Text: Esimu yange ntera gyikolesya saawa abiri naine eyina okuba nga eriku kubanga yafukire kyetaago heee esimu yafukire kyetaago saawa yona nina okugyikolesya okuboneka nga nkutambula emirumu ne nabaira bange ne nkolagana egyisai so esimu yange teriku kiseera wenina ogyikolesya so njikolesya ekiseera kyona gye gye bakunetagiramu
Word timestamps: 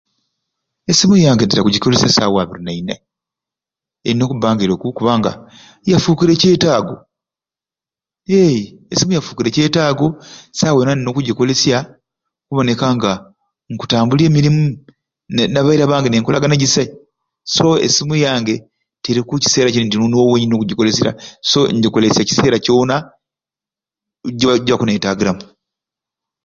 Esimu 0.91 1.15
yange 1.25 1.43
ntera 1.45 1.63
gyikolesya 1.73 2.15
saawa 2.15 2.39
abiri 2.43 2.61
naine 2.65 2.95
eyina 4.07 4.23
okuba 4.25 4.47
nga 4.53 4.63
eriku 4.65 4.87
kubanga 4.97 5.31
yafukire 5.91 6.33
kyetaago 6.41 6.95
heee 8.29 8.61
esimu 8.93 9.11
yafukire 9.13 9.49
kyetaago 9.55 10.07
saawa 10.57 10.77
yona 10.79 10.93
nina 10.95 11.09
okugyikolesya 11.11 11.77
okuboneka 12.45 12.85
nga 12.95 13.11
nkutambula 13.71 14.21
emirumu 14.25 14.63
ne 15.33 15.43
nabaira 15.53 15.91
bange 15.91 16.07
ne 16.09 16.19
nkolagana 16.21 16.55
egyisai 16.57 16.89
so 17.55 17.65
esimu 17.85 18.15
yange 18.25 18.55
teriku 19.03 19.33
kiseera 19.43 19.69
wenina 19.75 20.55
ogyikolesya 20.61 21.09
so 21.49 21.59
njikolesya 21.75 22.21
ekiseera 22.23 22.57
kyona 22.65 22.95
gye 24.39 24.49
gye 24.63 24.73
bakunetagiramu 24.73 25.43